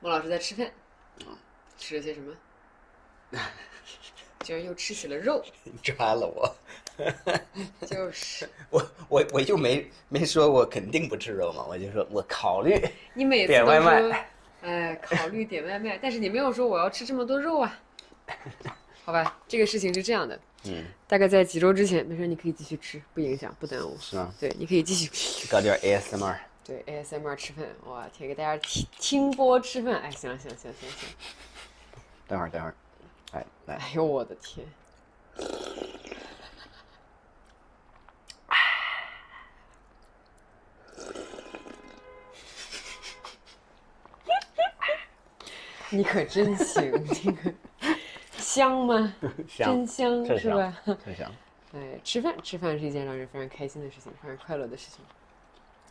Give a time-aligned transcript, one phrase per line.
[0.00, 0.70] 孟老师在吃饭，
[1.78, 2.32] 吃了些什么？
[4.42, 6.56] 居然又吃起了肉， 你抓了我，
[7.86, 12.74] 就是我我我又没没说我肯定不吃肉嘛，我就说我考虑
[13.12, 14.30] 你每次点都说外卖，
[14.62, 17.78] 哎，考虑点外卖，但是你没有说我要吃这么多肉啊。
[19.04, 23.96] 好吧，这个事情是这样的，嗯，大概在几周之前，没事，你可以继续吃，不影响，不耽误。
[24.00, 24.32] 是吗？
[24.40, 25.46] 对，你可以继续。
[25.50, 26.36] 搞点 ASMR，
[26.70, 31.14] 对 ASMR 吃饭，哇天，给大家听听播吃饭，哎，行了行了行了行了行了，
[32.28, 32.74] 等会儿等会儿，
[33.32, 34.64] 哎来，哎呦我的天，
[45.90, 47.52] 你可真行，这个
[48.36, 49.12] 香吗？
[49.48, 50.78] 香真香是吧？
[51.04, 51.32] 真香，
[51.74, 55.00] 哎，吃饭吃饭是一件让人非常开心的事情，非常快乐的事情。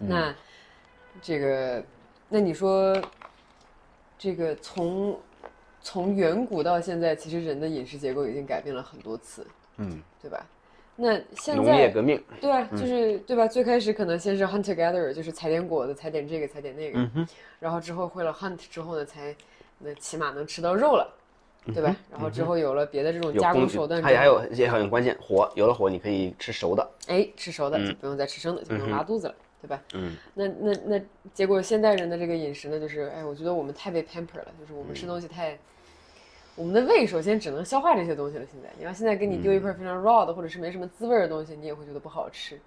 [0.01, 0.34] 嗯那
[1.22, 1.84] 这个，
[2.27, 2.95] 那你说，
[4.18, 5.20] 这个从
[5.82, 9.46] 从远古到现在，其实人的饮食结构已经改变了很多次，
[9.77, 10.46] 嗯，对吧？
[11.01, 13.48] 那现在农业革命，对啊，就是对吧？
[13.48, 17.26] 最开始可能先是 hunt together，就是采点果子，采点这个，采点那个，嗯，
[17.60, 19.34] 然后之后会了 hunt 之后呢，才
[19.77, 21.13] 那起码能吃到肉了，
[21.73, 21.96] 对吧？
[22.12, 29.82] 然后之后有了别的这种加工手段还还有也很关键，火有了火，你可以吃熟的，哎，吃熟的就嗯不用再吃生的，就不用拉肚子了，对吧？
[29.93, 31.02] 嗯，那那那
[31.34, 35.57] 结果现代人的这个饮食呢，就是哎，我觉得我们太被 pamper 了，就是我们吃东西太，
[36.55, 38.46] 我们的胃首先只能消化这些东西了。
[38.51, 42.60] 现在你要现在给你丢一块非常 raw 的或者是没什么滋味的东西，你也会觉得不好吃。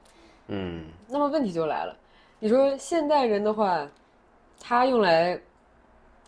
[0.48, 1.96] 嗯，那么问题就来了，
[2.38, 3.88] 你说现代人的话，
[4.60, 5.40] 他用来，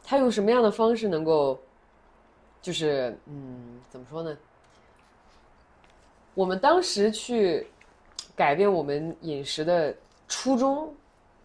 [0.03, 1.61] 他用什么样的方式能够，
[2.63, 4.37] 就是嗯，怎么说呢？
[6.33, 7.67] 我们当时去
[8.35, 9.95] 改变我们饮食的
[10.29, 10.95] 初衷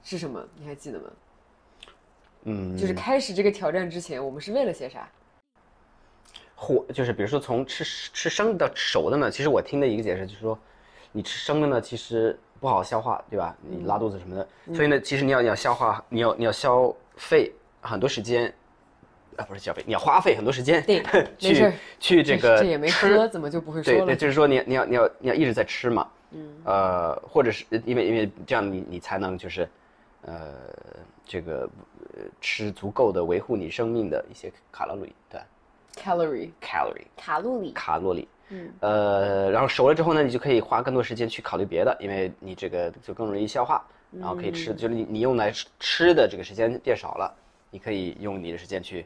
[0.03, 0.43] 是什么？
[0.57, 1.05] 你还记得吗？
[2.43, 5.07] 嗯，就是开始这个挑战之前，我们是为了些啥？
[6.55, 10.57] 火就是比如说从吃吃生的到熟的呢，其实我听的一个解释就是说，
[11.11, 13.55] 你吃生的呢，其实不好消化，对吧？
[13.61, 18.53] 你拉肚子什么的，嗯所以呢，其实你要你要消化，你要你要消费很多时间，
[19.37, 21.01] 啊，不是消费，你要花费很多时间对
[21.41, 24.15] 没事去去这个这也没吃喝，怎么就不会说了对对，？
[24.17, 29.67] 就是说你你要你要你要一直在吃嘛，嗯，呃，或者是因为因为这样你你才能就是，
[30.21, 30.53] 呃，
[31.25, 31.69] 这个
[32.15, 35.41] 呃吃足够的维护你生命的一些卡路里，对
[35.95, 47.33] calorie，calorie 卡路里，卡路里，嗯，呃，然后熟了之后呢，你就可以花更多时间去考虑别的，因为你这个就更容易消化，然后可以嗯吃，就是你你用来吃吃的这个时间变少了，
[47.71, 49.05] 你可以用你的时间去，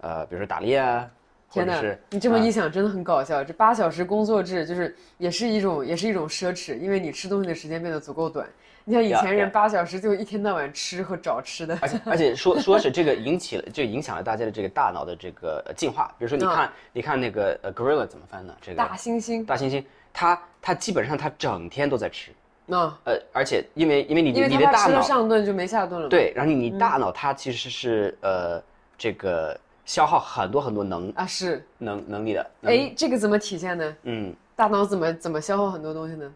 [0.00, 1.21] 呃，比如说打猎啊，或
[1.52, 1.80] 天呐，
[2.10, 3.44] 你这么啊一想，真的很搞笑。
[3.44, 8.48] 这八小时工作制就是也是一种也是一种奢侈，因为你吃东西的时间变得足够短。
[8.84, 16.12] 你像以前人呀八小时就一天到晚吃和找吃的，而且而且说说是这个引起了，就影响了大家的这个大脑的这个呃进化。
[16.18, 18.52] 比如说，你看，你看那个呃，gorilla 怎么翻呢？
[18.60, 22.32] 这个大猩猩大猩猩，它它基本上它整天都在吃，
[22.66, 28.60] 那，呃，而且因为因为你你的大脑吃了脑上顿就没下顿了嘛。，对，然后你你大脑它其实是呃
[28.98, 32.50] 这个消耗很多很多能啊是，能能力的。
[32.60, 33.96] 能，哎，这个怎么体现呢？
[34.04, 36.32] 嗯大脑怎么怎么消耗很多东西呢？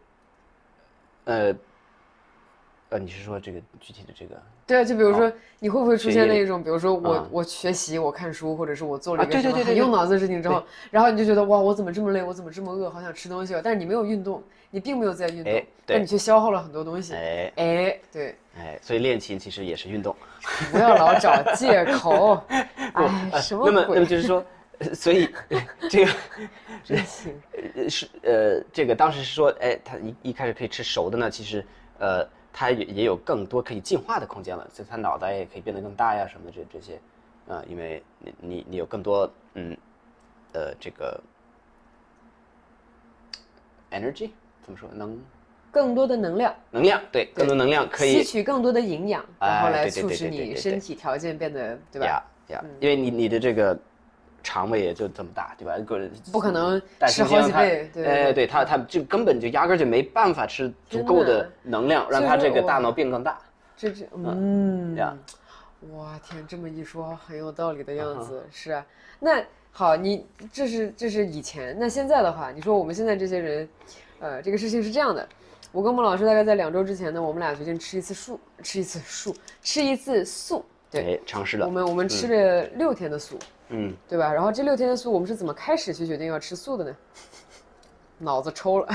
[1.24, 1.54] 呃
[2.88, 4.40] 呃，你是说这个具体的这个？
[4.66, 13.60] 对啊，就比如说，你会不会出现那一种，比如说我、啊我学习，我看书，或者是我做了一啊个什么对对很用脑子的事情之后，然后你就觉得哇，我怎么这么累，我怎么这么饿，好想吃东西哦。
[13.62, 17.12] 但是你没有运动，你并没有在运动，但你却消耗了很多东西。
[17.14, 20.14] 哎哎，对，哎，所以练琴其实也是运动。
[20.70, 22.40] 不要老找借口。
[22.48, 22.68] 哎，
[23.32, 24.06] 呃什么那么那么鬼？
[24.06, 24.44] 就是说，
[24.78, 25.28] 呃所以
[25.90, 26.12] 这个
[26.84, 27.34] 真行。
[27.74, 31.64] 呃是呃，这个当时是说，哎，他一一开始可以吃熟的呢，其实
[31.98, 32.26] 呃，
[32.58, 36.98] 它也也有更多可以进化的空间了，所以它脑袋也可以变得更大呀，什么的这这些，
[37.46, 39.76] 啊、因为你你你有更多嗯，
[40.54, 41.20] 呃，这个
[43.90, 44.30] energy
[44.62, 45.22] 怎么说能
[45.70, 52.06] 更多的能量，能量对，更多能量可以吸取更多的营养，然后来促使你身体条件变得，对吧？
[52.06, 53.78] 呀呀，因为你你的这个
[54.46, 55.76] 肠胃也就这么大，对吧？
[55.84, 63.36] 个不可能吃好几倍，对对哎，对对它它就根本就压根儿就没办法吃足够的的能量，让所以说我它这个大脑变更大。
[63.76, 65.12] 这这嗯呀，
[65.92, 68.86] 哇天，这么一说很有道理的样嗯子，是啊。
[69.18, 73.68] 那好，你这是这是以前，那现在的话，你说我们现在这些人，
[74.20, 75.28] 呃，这个事情是这样的。
[75.72, 80.64] 我跟孟老师大概在两周之前呢，我们俩决定吃一次素，吃一次素，吃一次素。
[80.88, 83.36] 对，哎，尝试了，我们我们吃了六天的素，
[83.68, 84.32] 嗯，对吧？
[84.32, 86.96] 然后这六天的素，我们是怎么开始去决定要吃素的呢？
[88.18, 88.88] 脑子抽了，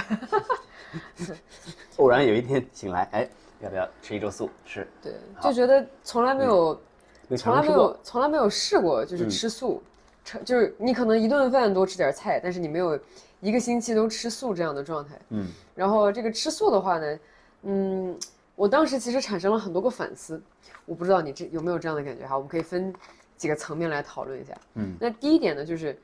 [1.97, 3.29] 偶然有一天醒来，哎，
[3.59, 4.49] 要不要吃一周素？
[4.65, 6.81] 是，对，就觉得从来没有
[7.27, 9.83] 没从来没有从来没有试过，就是吃素，
[10.23, 12.99] 吃就是你可能一顿饭多吃点菜，但是你没有
[13.41, 15.19] 一个星期都吃素这样的状态。
[15.29, 17.19] 嗯，然后这个吃素的话呢，
[17.61, 18.19] 嗯，
[18.55, 20.41] 我当时其实产生了很多个反思，
[20.87, 22.91] 我不知道你这有没有这样的感觉哈，我们可以分
[23.41, 24.53] 几个层面来讨论一下。
[24.75, 25.99] 嗯，那第一点呢，就是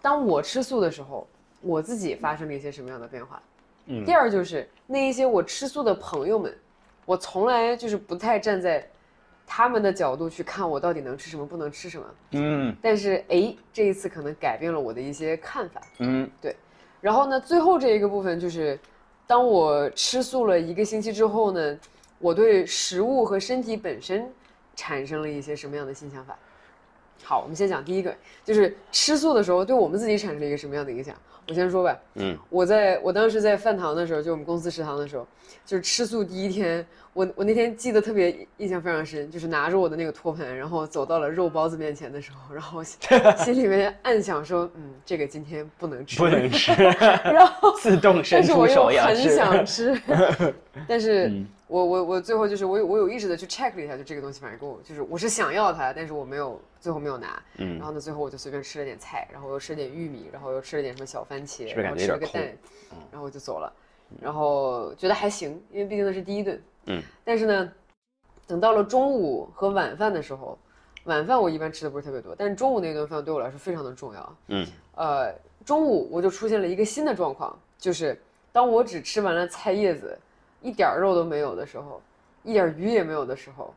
[0.00, 1.28] 当我吃素的时候，
[1.60, 3.40] 我自己发生了一些什么样的变化？
[3.86, 6.52] 嗯第二就是那一些我吃素的朋友们，
[7.04, 8.84] 我从来就是不太站在
[9.46, 12.06] 他们的角度去看我到底能吃什么，不能吃什么。
[12.32, 15.80] 嗯但是哎，这一次可能改变了我的一些看法。
[16.00, 16.56] 嗯对
[17.00, 18.76] 然后呢，最后这一个部分就是，
[19.24, 21.78] 当我吃素了一个星期之后呢，
[22.18, 24.28] 我对食物和身体本身
[24.74, 26.36] 产生了一些什么样的新想法？
[27.22, 28.14] 好，我们先讲第一个，
[28.44, 31.14] 就是吃素的时候对我们自己产生了一个什么样的影响？
[31.48, 35.26] 我先说吧，嗯，我在我当时在饭堂的时候，就我们公司食堂的时候，
[35.66, 46.70] 就是吃素第一天，我我那天记得特别印象非常深，就是拿着我的那个托盘，然后走到了肉包子面前的时候，然后心 里面暗想说，嗯，这个今天不能吃，不能吃，
[47.24, 49.16] 然后自动伸但是我又出手要很。
[49.16, 50.00] 想 吃，
[50.86, 57.78] 但是嗯我我我最后就是我有我有意识的去 check 了一下，就这个东西反正给我就是我是想要它，但是我没有最后没有拿，嗯。
[57.78, 62.42] 然后呢最后我就随便吃了点菜，然后又吃了点玉米，然后又吃了点什么小番茄，然后吃了个蛋，
[63.10, 63.72] 然后我就走了，
[64.20, 67.72] 然后觉得还行，因为毕竟那是第一顿，嗯，但是呢，
[68.46, 70.58] 等到了中午和晚饭的时候，
[71.04, 74.66] 晚饭我一般吃的不是特别多，但是中午那顿饭对我来说非常的重要，嗯。
[74.94, 75.34] 呃，
[75.64, 78.20] 中午我就出现了一个新的状况，就是
[78.52, 80.18] 当我只吃完了菜叶子，
[80.62, 82.00] 一点儿肉都没有的时候，
[82.42, 83.74] 一点儿鱼也没有的时候，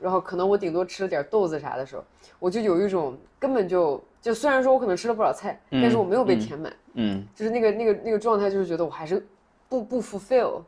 [0.00, 2.04] 然后可能我顶多吃了点豆子啥的时候，
[2.38, 9.24] 我就有一种根本就就虽然说我可能吃了不少菜，但是我没有被填满，嗯就是那个那个那个状态，就是觉得我还是
[9.68, 10.62] 不不 fulfill，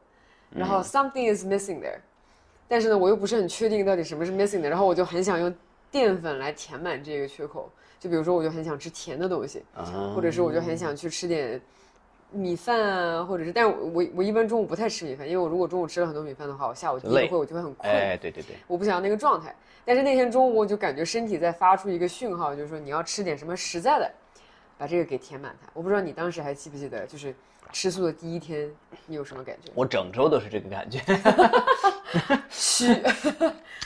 [0.51, 1.99] 然后 something is missing there，
[2.67, 5.55] 但是呢，我又不是很确定到底什么是 missing 的，然后我就很想用
[5.91, 7.71] 淀粉来填满这个缺口，
[8.01, 11.61] 就比如说我就很想吃甜的东西，啊，或者是我就很想去吃点
[12.35, 19.55] 米饭啊，或者是，但是我我我一般中午不太吃米饭，因为我如果中午吃了很多米饭的话，我下午第一会我就会很困，哎，对对对，我不想要那个状态。
[19.85, 24.11] 但是那天中午我就感觉身体在发出一个讯号，就是说你要吃点什么实在的，
[24.77, 25.69] 把这个给填满它。
[25.73, 27.35] 我不知道你当时还记不记得，就是
[27.73, 28.71] 吃素的第一天
[29.07, 29.71] 你有什么感觉？
[29.75, 31.01] 我整周都是这个感觉。
[32.49, 32.93] 虚，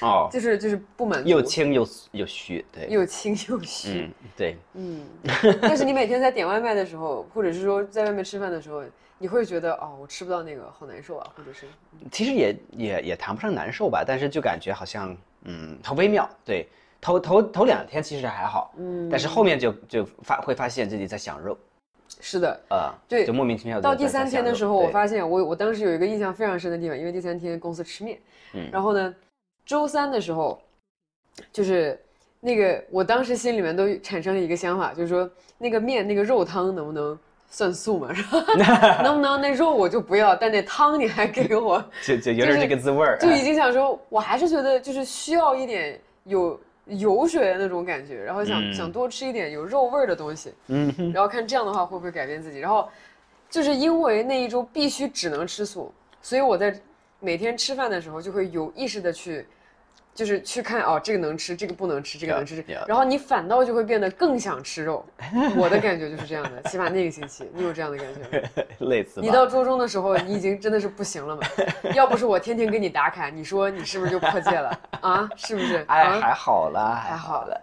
[0.03, 4.03] 哦， 就是就是不满足，又轻又又虚，对，又轻又虚。
[4.03, 5.07] 嗯，对，嗯，
[5.63, 8.83] 但是你每天在点外卖的时候，或者是说在外面吃饭的时候，
[9.17, 11.67] 你会觉得哦，我吃不到那个，好难受啊，或者是
[12.13, 16.29] 其实也也也谈不上难受吧，但是就感觉好像嗯很微妙。
[16.45, 16.69] 对，
[17.01, 21.57] 头头头两天其实还好，嗯，但是后面就就发会发现自己在想肉，
[22.21, 22.61] 是的。
[22.69, 23.81] 啊，对就莫名其妙。
[23.81, 28.19] 到第三天的时候，我发现我我当时有一个印象非常深的地方，因为第三天公司吃面，
[28.55, 29.15] 嗯然后呢，
[29.65, 30.61] 周三的时候，
[31.53, 31.99] 就是
[32.41, 37.17] 那个我当时心里面都产生了一个想法，就是说那个面那个肉汤能不能
[37.49, 38.09] 算素嘛？
[39.03, 46.59] 能不能那肉我就不要，但那汤你还给我，就就有点这个滋味儿，就已经想说，我还是觉得就是需要一点有
[46.89, 52.59] 油水的那种感觉，然后想、嗯想多吃一点有肉味儿的东西，嗯，然后看这样的话会不会改变自己。
[52.59, 52.89] 然后
[53.51, 55.93] 就是因为那一周必须只能吃素，
[56.23, 56.79] 所以我在
[57.21, 59.47] 每天吃饭的时候就会有意识的去。
[60.19, 65.07] 就是去看哦，这个能吃，这个不能吃，这个能吃.然后你反倒就会变得更想吃肉。
[65.57, 68.65] 我的感觉就是这样的，起码那个星期，你有这样的感觉吗？
[68.91, 69.21] 类似。
[69.21, 71.43] 你到周中的时候，你已经真的是不行了嘛？
[71.95, 75.31] 要不是我天天给你打卡，你说你是不是就破戒了啊？
[75.37, 75.85] 是不是？
[75.87, 77.61] 哎，啊还好啦，还好了。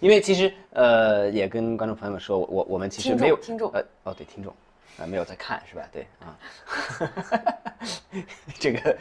[0.00, 4.54] 因为其实呃，也跟观众朋友们说，我我们其实没有听众呃哦对听众
[4.98, 5.88] 啊、没有在看是吧？
[5.92, 6.38] 对啊，
[8.58, 8.96] 这个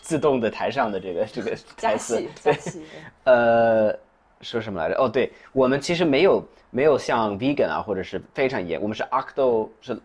[0.00, 2.84] 自动的台上的这个这个加台词戏加戏，
[3.24, 3.92] 呃
[4.40, 4.94] 说什么来着？
[5.02, 10.00] 哦，对我们其实没有没有像 vegan 啊或者是非常严，我们是 octo 是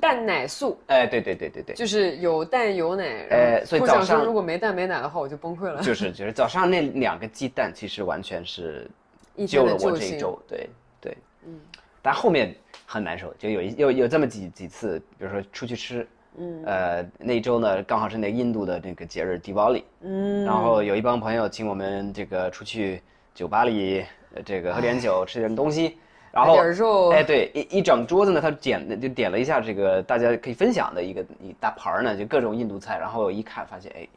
[0.00, 3.26] 蛋奶素哎对对对对对，就是有蛋有奶。
[3.30, 5.80] 哎所以早上如果没蛋没奶的话，我就崩溃了。
[5.84, 8.90] 就是就是早上那两个鸡蛋其实完全是
[9.46, 9.90] 救了我。
[9.92, 11.16] 这一周，对对，
[11.46, 11.60] 嗯，
[12.00, 12.54] 但后面
[12.94, 16.06] 很难受，就有一有有这么几几次，比如说出去吃，
[16.38, 16.62] 嗯。
[16.64, 23.02] 呃，那一周呢刚好是那印度的那个节日 Diwali，嗯，然后有一帮朋友请我们这个出去
[23.34, 24.04] 酒吧里，
[24.36, 25.98] 呃这个喝点酒，吃点东西，
[26.30, 34.08] 然后点肉哎对，一一整桌子呢，他点就点了一下这个大家可以分享的一个一大盘儿呢，就各种印度菜，然后一看发现，哎呀，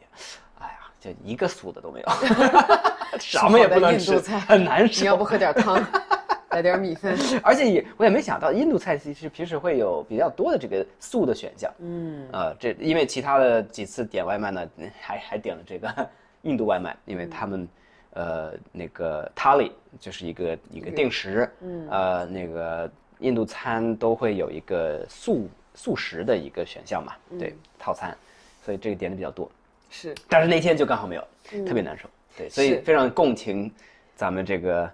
[0.59, 2.07] 哎呀，就一个素的都没有，
[3.19, 5.01] 什么也不能吃很难吃。
[5.01, 5.83] 你要不喝点汤，
[6.57, 7.15] 来点米饭。
[7.43, 11.71] 而且也我也没想到，印度菜其实平时会有比较多的这个素的选项。
[11.79, 14.67] 嗯，呃，这因为其他的几次点外卖呢，
[14.99, 16.09] 还还点了这个
[16.41, 17.67] 印度外卖，因为他们
[18.13, 28.17] 呃那个 thali 就是一个一个定时，嗯，呃那个印度餐都会有一个素素食的一个选项嘛，对套餐，
[28.65, 29.49] 所以这个点的比较多。
[29.89, 31.27] 是，但是那天就刚好没有，
[31.65, 32.09] 特别难受。
[32.37, 33.71] 对，所以非常共情
[34.15, 34.87] 咱们这个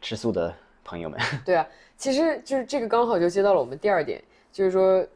[0.00, 0.52] 吃素的
[0.88, 1.20] 朋友们。
[1.44, 1.66] 对啊，
[1.98, 5.06] 其实就是这个刚好就接到了我们第二点，就是说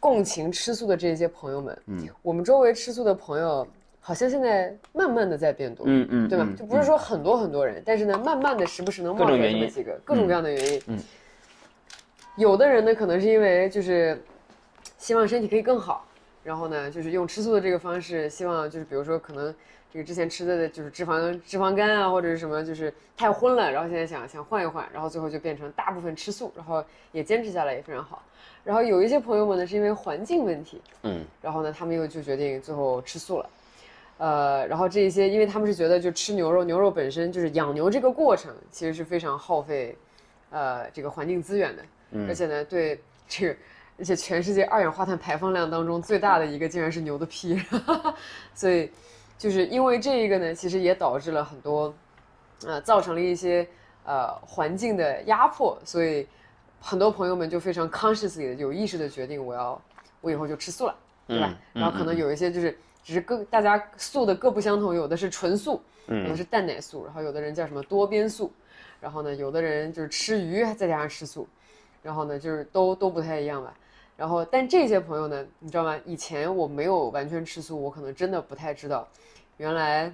[0.00, 3.66] 共情吃素的这些朋友们，嗯，我们周围吃素的朋友
[4.00, 6.44] 好像现在慢慢的在变多，嗯嗯对吧？
[6.48, 10.98] 嗯就不是说很多很多人，但是呢，慢慢的时不时能冒出来各种原因这么几个各种各样的原因，嗯
[12.36, 14.20] 有的人呢可能是因为就是
[14.98, 16.04] 希望身体可以更好，
[16.42, 19.54] 然后呢就是用吃素的这个方式，希望就是比如说可能。
[19.94, 28.20] 这个之前吃的就是脂肪脂肪肝啊，或者是什么，就是太荤了，然后现在想想换一换，然后最后就变成大部分吃素，然后也坚持下来也非常好。
[28.64, 33.48] 然后有一些朋友们呢是因为环境问题，嗯然后呢他们又就决定最后吃素了。
[34.18, 39.96] 呃，然后这一些，因为他们是觉得就吃牛肉，牛肉本身就是养牛这个过程其实是非常耗费，
[40.50, 41.84] 呃，这个环境资源的，
[42.26, 43.56] 而且呢对这个。
[43.96, 47.56] 而且全世界二氧化碳排放量当中最大的一个竟然是牛的屁，
[48.52, 48.90] 所以
[49.44, 51.94] 就是因为这一个呢，其实也导致了很多，
[52.64, 53.68] 呃，造成了一些
[54.02, 56.26] 呃环境的压迫，所以
[56.80, 59.78] 很多朋友们就非常 consciously 的有意识的决定，我要
[60.22, 60.96] 我以后就吃素了，
[61.26, 61.54] 对吧？
[61.74, 68.50] 嗯然后可能有一些就是只是各大家素的各不相同，有的是纯素，有的是蛋奶素，然后有的人叫什么多边素，
[68.98, 71.46] 然后呢，有的人就是吃鱼再加上吃素，
[72.02, 73.74] 然后呢，就是都都不太一样吧。
[74.16, 75.98] 然后，但这些朋友呢，你知道吗？
[76.06, 79.06] 以前我没有完全吃素，我可能真的不太知道，
[79.56, 80.12] 原来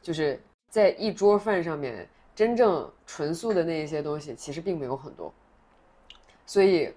[0.00, 5.32] 就是在一桌饭上面真正纯素的那一些东西，其实并没有很多。
[6.46, 6.92] 所以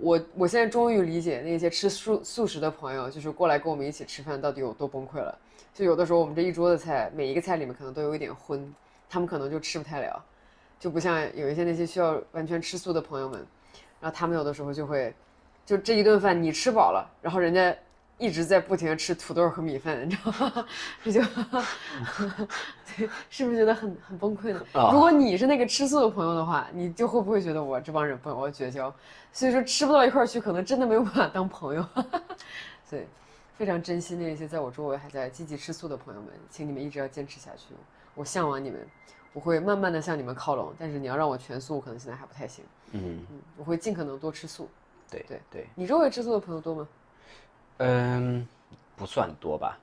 [0.00, 5.36] 我我现在终于理解那些吃素素食的朋友，就是过来跟我们一起吃饭到底有多崩溃了。
[5.74, 8.74] 就有的时候我们这一桌的菜，每一个菜里面可能都有一点荤，
[9.08, 10.24] 他们可能就吃不太了，
[10.78, 13.44] 就不像有一些那些需要完全吃素的朋友们，
[14.00, 15.14] 然后他们有的时候就会。
[15.64, 17.76] 就这一顿饭你吃饱了，然后人家
[18.18, 20.66] 一直在不停的吃土豆和米饭，你知道吗？
[21.04, 21.20] 这就，
[22.96, 24.60] 对，是不是觉得很很崩溃呢？
[24.72, 28.92] 啊如果你是那个吃素的朋友的话，你就会不会觉得我这帮人不我要绝交？
[29.32, 31.86] 所以说吃不到一块儿去，可能真的没有办法当朋友。
[32.88, 33.02] 所以
[33.58, 37.74] 非常珍惜那些在我周围还在积极吃素的朋友们，请你们一直要坚持下去。
[38.14, 38.80] 我向往你们，
[39.34, 42.64] 我会慢慢的向你们靠拢，但是你要让我全素，可能现在还不太行。
[42.92, 44.70] 嗯，嗯，我会尽可能多吃素。
[45.10, 46.88] 对对对，你周围吃素的朋友多吗？
[47.78, 48.46] 嗯，
[48.96, 49.78] 不算多吧，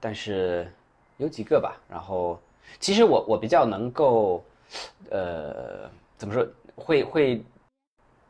[0.00, 0.70] 但是
[1.18, 1.80] 有几个吧。
[1.88, 2.40] 然后，
[2.80, 4.42] 其实我我比较能够，
[5.10, 7.42] 呃，怎么说，会会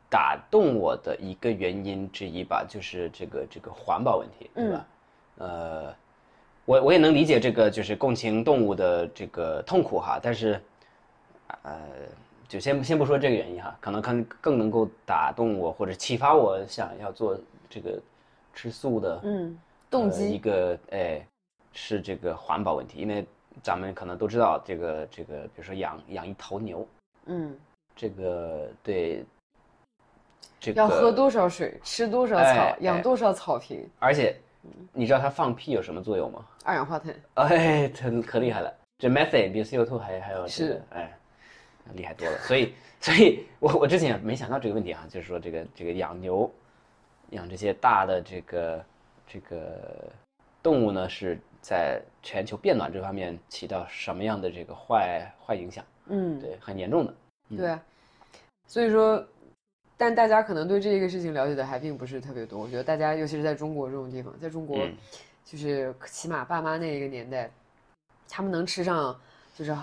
[0.09, 4.85] 打动我的一个原因之一吧，就是这个这个环保问题，对吧？
[5.39, 5.95] 呃，
[6.65, 10.61] 我我也能理解这个就是共情动物的这个痛苦哈，但是，
[11.63, 11.79] 呃，
[12.47, 17.35] 就先先不说这个原因哈，可能更更能够打动我或者启发我想要做
[17.67, 17.99] 这个
[18.53, 19.57] 吃素的，嗯，
[19.89, 21.25] 动呃、一，个哎
[21.73, 23.25] 是这个环保问题，因为
[23.61, 26.87] 咱们可能都知道这个这个，比如说养养一头牛，
[27.25, 27.55] 嗯，
[27.95, 29.25] 这个对
[30.59, 34.35] 这个要喝多少水，吃多少哎草，养哎多少草坪，而且
[34.91, 36.45] 你知道它放屁有什么作用吗？
[36.63, 37.13] 二氧化碳。
[37.35, 41.17] 哎，它可厉害了，这 methane 比 CO2 还还要、这个、是哎，
[41.93, 42.37] 厉害多了。
[42.39, 46.49] 所以，所以我我之前也没想到这个问题哈，就是说这个这个养牛，
[47.33, 48.85] 养这些大的这个
[49.27, 50.11] 这个
[50.61, 55.83] 动物呢，是在全球变暖这方面起到什么样的这个坏坏影响？
[56.07, 57.13] 嗯，对，很严重的。
[57.57, 57.81] 对啊。
[58.67, 59.23] 所以说，
[59.97, 62.59] 但大家可能对这个事情了解的还并不是特别多。
[62.59, 64.95] 我觉得大家，尤其是在中国这种地方，在中国，嗯
[65.43, 67.51] 就是起码爸妈那一个年代，
[68.29, 69.19] 他们能吃上，
[69.53, 69.75] 就是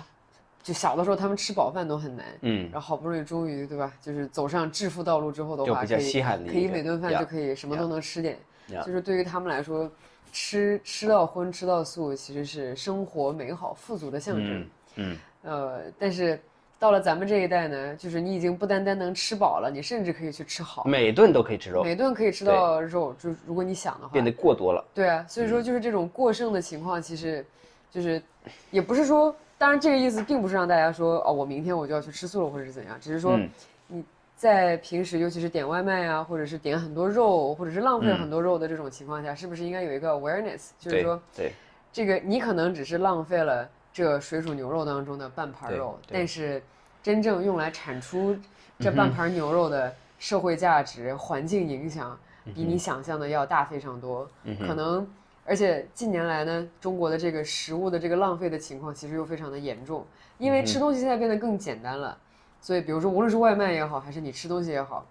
[0.63, 2.27] 就小的时候他们吃饱饭都很难。
[2.43, 8.39] 嗯，然后好不容易终于对吧，就是走上致富道路之后的话，就可以可以每顿饭就可以什么都能吃点。
[8.85, 9.91] 就是对于他们来说，
[10.33, 14.61] 吃吃到荤吃到素其实是生活美好富足的象征。
[14.61, 16.41] 嗯嗯，呃，但是
[16.79, 24.13] 到了咱们这一代呢，就是你已经不单单能吃饱了，你甚至可以去吃好，每顿都可以吃肉，每顿可以吃到肉，就如果你想的话。
[24.13, 24.85] 变得过多了。
[24.95, 27.45] 对啊，所以说就是这种过剩的情况，其实
[27.91, 28.23] 就是
[28.71, 33.51] 也不是说，当然这个意思并不是让大家说哦，我明天我就要去吃素了，或者是怎样，只是说嗯。
[33.89, 34.03] 你
[34.35, 41.53] 在平时尤其是点外卖啊，或者是点很多肉，或者是浪费很多肉的这种情况下，是不是应该有一个 awareness，就是说对，
[41.93, 46.63] 这个你可能只是浪费了这水煮牛肉当中的半盘对肉，但是
[47.03, 48.35] 真正用来产出
[48.79, 52.19] 这半盘牛肉的社会价值、环境影响，
[52.55, 54.27] 比你想象的要大非常多。
[54.67, 55.07] 可能
[55.45, 60.07] 而且近年来呢，中国的这个食物的这个浪费的情况其实又非常的严重，
[60.39, 62.17] 因为吃东西现在变得更简单了，
[62.61, 65.05] 所以比如说无论是外卖也好，还是你吃东西也好，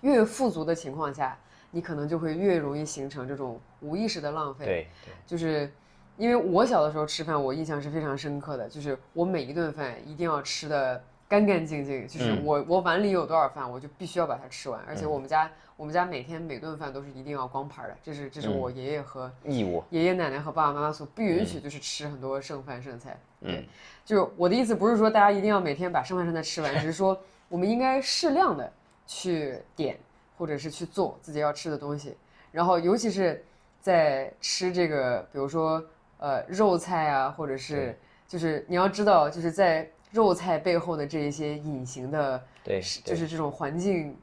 [0.00, 1.38] 越富足的情况下，
[1.70, 4.64] 你可能就会越容易形成这种无意识的浪费。
[4.64, 5.70] 对对，就是
[6.16, 12.42] 因为我小的时候吃饭，我印象是非常深刻的，就是我每一顿饭一定要吃的干干净净，就是嗯。
[12.44, 15.48] 我我碗里有多少饭，我就必须要把它吃完，而且我们家
[15.78, 19.82] 我们家每天每顿饭都是一定要光盘的，这是这是我爷爷和义务。
[19.90, 23.16] 爷爷奶奶和爸爸妈妈所不允许，就是吃很多剩饭剩菜。
[23.40, 23.64] 对嗯，
[24.04, 27.16] 就是我的意思不是说大家一定要每天把剩饭剩菜吃完，只是说
[27.48, 28.72] 我们应该适量的
[29.06, 29.96] 去点
[30.36, 32.16] 或者是去做自己要吃的东西，
[32.50, 33.44] 然后尤其是
[33.80, 35.80] 在吃这个，比如说
[36.18, 44.16] 呃肉菜啊，或者是就是你要知道，就是在肉菜背后的这一些隐形的，对对就是这种环境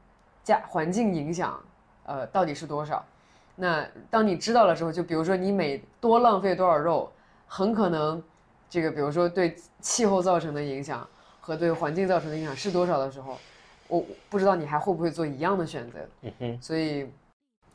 [0.46, 1.60] 加环境影响，
[2.04, 3.04] 呃，到底是多少？
[3.56, 7.10] 那当你知道了之后，就比如说你每多浪费多少肉，
[7.48, 8.22] 很可能
[8.70, 11.04] 这个比如说对气候造成的影响
[11.40, 13.36] 和对环境造成的影响是多少的时候，
[13.88, 15.98] 我我不知道你还会不会做一样的选择。
[16.22, 17.10] 嗯哼，所以，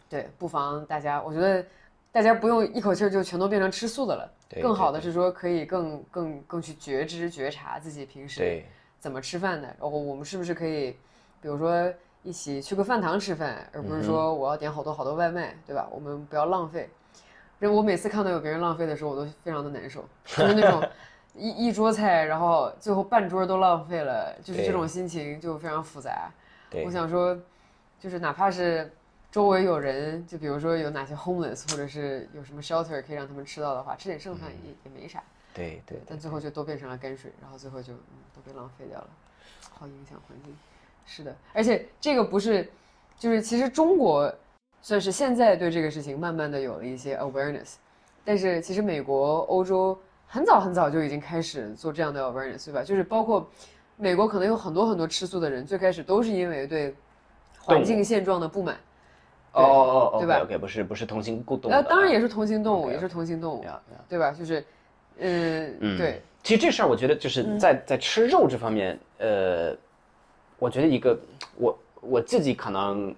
[0.08, 1.66] 对，不妨大家，我觉得
[2.10, 8.64] 大家不用一口气儿就全都变成吃素的了，对更好的是说可以更更更去觉知觉察自己平时
[8.98, 10.92] 怎么吃饭的，然后我们是不是可以，
[11.42, 11.92] 比如说
[12.24, 15.88] 一起去个饭堂吃饭，而嗯不是说我要点好多好多外卖，对吧？
[15.92, 16.90] 我们不要浪费。
[17.60, 20.88] 这我每次看到有别人浪费的时候，我都非常的难受， 就是那种
[21.36, 26.32] 一一桌菜，然后最后半桌都浪费了，就是这种心情就非常复杂。
[26.86, 27.38] 我想说，
[28.00, 28.92] 就是哪怕是
[29.32, 35.22] 周围有人，就比如说有哪些 homeless，或者是有什么 shelter 可以让他们吃到的话，吃点剩饭也、也没啥。
[35.54, 38.00] 对对但最后就都变成了泔水，然后最后就嗯
[38.34, 39.08] 都被浪费掉了，
[39.72, 40.56] 好影响环境。
[41.06, 42.68] 是的，而且这个不是，
[43.18, 44.34] 就是其实中国
[44.82, 47.74] 算是现在对这个事情慢慢的有了一些 awareness，
[48.24, 52.84] 但是其实美国、欧洲很早很早就已经开始做这样的 awareness，对吧？
[52.84, 53.50] 就是包括
[53.98, 56.96] 美国可能有很多很多吃素的人，最开始都是因为对
[57.60, 58.76] 环境现状的不满。
[59.54, 63.66] 哦哦哦，对吧 OK，不是不是同性动物那，当然也是同情动物也是同情动物，
[64.08, 64.32] 对吧？
[64.32, 64.64] 就是，
[65.20, 69.76] 嗯，嗯对，其实这事儿，我觉得就是在在吃肉这方面，呃，
[70.62, 71.20] 我觉得一个
[71.56, 73.16] 我我自己可能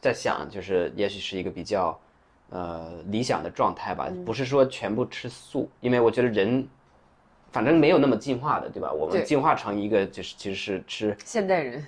[0.00, 1.98] 在想，就是也许是一个比较
[2.50, 6.64] 呃理想的状态吧，不是说全部吃素，因为我觉得人
[7.50, 8.92] 反正没有那么进化的，对吧？
[8.92, 11.84] 我们进化成一个就是其实是吃现代人，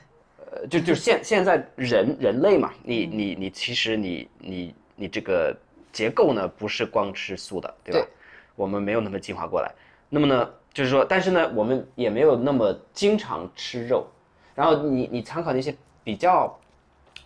[0.51, 5.57] 呃，就就现现在人人类嘛，你你你其实你你你这个
[5.93, 8.01] 结构呢，不是光吃素的，对吧？
[8.01, 8.09] 对
[8.57, 9.71] 我们没有那么进化过来。
[10.09, 14.05] 那么呢，就是说，但是呢，我们也没有那么经常吃肉。
[14.57, 16.53] 然后你你参考那些比较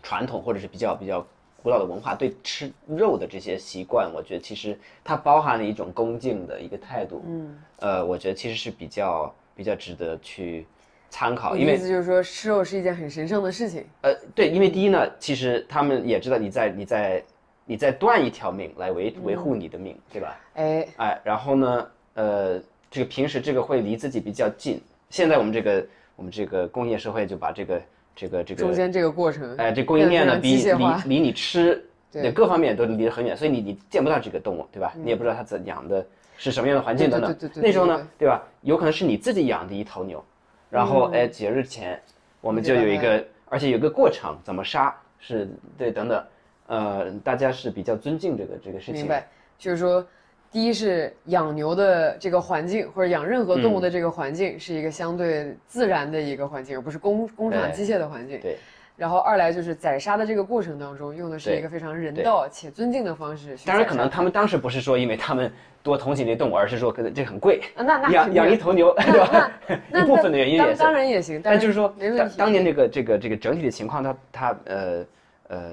[0.02, 1.26] 传统或者是比较比较
[1.62, 7.22] 古老的文化，对吃肉的这些习惯，我觉得其实它包含了一种恭敬的一个态度。
[7.26, 10.66] 嗯，呃，我觉得其实是比较比较值得去
[11.10, 13.84] 参考，因为意思就是说吃肉是一件很神圣的事情。
[14.02, 17.22] 呃，对，因为第一呢，其实他们也知道你在你在
[17.66, 20.40] 你在断一条命来维维护你的命，对吧？
[20.54, 24.80] 哎，哎，然后呢，呃，这个平时这个会离自己比较近。
[25.10, 25.86] 现在我们这个
[26.20, 27.82] 我们这个工业社会就把这个
[28.14, 34.92] 这个这个中间这个过程，哎这供应链呢比离离你吃 对各方面都离得很远，所以你你见不到这个动物，对吧？
[35.02, 36.06] 你也不知道它怎养的
[36.36, 38.46] 是什么样的环境等等那时候呢对吧？
[38.60, 40.22] 有可能是你自己养的一头牛，
[40.68, 41.98] 然后哎节日前
[42.42, 46.22] 我们就有一个，而且有个过程，怎么杀是对等等，
[46.66, 48.96] 呃，大家是比较尊敬这个这个事情。
[48.96, 49.26] 明白？
[49.56, 50.06] 就是说，
[50.52, 58.40] 第一是养牛的这个环境，或者养任何动物的这个环境，是一个相对自然的一个环境，而不是工工厂机械的环境。
[58.40, 58.56] 对。
[58.96, 63.56] 然后二来就是宰杀的这个过程当中，用的是一个非常人道且尊敬的方式。
[63.64, 65.50] 当然，可能他们当时不是说因为他们
[65.82, 69.50] 多同情这动物，而是说可能这很贵，啊那那养养一头牛，对吧？
[69.88, 70.76] 那 一部分的原因也是。
[70.76, 71.94] 当当然也行，但就是说。
[72.18, 75.04] 当当年这个这个这个整体的情况，它它呃
[75.48, 75.68] 呃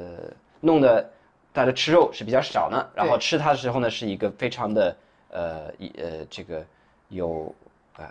[0.62, 1.10] 弄得
[1.58, 4.96] 大家吃肉是比较少呢，然后吃它的时候呢，是一个非常的
[5.32, 6.64] 呃一呃这个
[7.10, 7.52] 有
[7.98, 8.06] 呃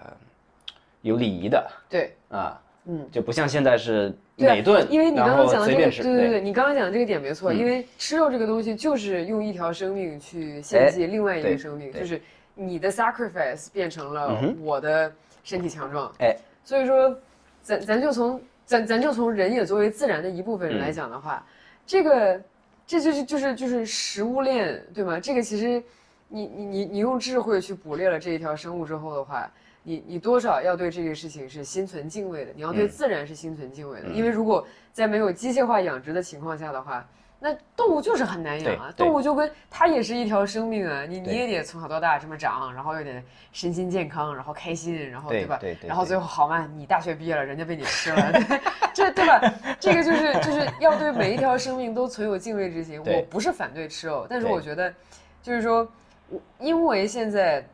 [1.02, 2.12] 有礼仪的对。
[2.28, 7.56] 啊，嗯，就不像现在是每顿，因为你刚刚讲的这个，对对对，你刚刚讲的这个点没错，嗯。
[7.56, 12.20] 因为吃肉这个东西就是用一条生命去献祭另外一个生命，对就是
[12.56, 15.12] 你的 sacrifice 变成了我的
[15.44, 17.16] 身体强壮，哎，所以说
[17.62, 20.80] 咱咱就从咱咱就从人也作为自然的一部分嗯。
[20.80, 21.46] 来讲的话，
[21.86, 22.40] 这个
[22.86, 25.18] 这就是就是就是食物链对吗？
[25.18, 25.82] 这个其实
[26.28, 29.50] 你你你你用智慧去捕猎了这一条生物之后的话。
[29.88, 37.08] 你你多少要对这个事情是心存敬畏的，你要对嗯自然是心存敬畏的，嗯因为如果在没有机械化养殖的情况下的话，
[37.46, 45.56] 那那动物就是很难养啊，对对动物就跟它也是一条生命啊，你你也得从小到大这么长，然后又得身心健康，然后开心，然后吧？
[45.60, 48.60] 对对对然后最后好嘛，你大学毕业了，人家被你吃了， 对，
[48.92, 49.40] 这对吧？
[49.78, 53.00] 这个就是就是要对每一条生命都存有敬畏之心。
[53.00, 54.92] 我不是反对吃肉，但是我觉得，
[55.40, 55.88] 就是说，
[56.28, 57.64] 我因为现在